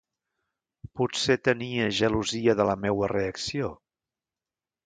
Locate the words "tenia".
1.49-1.91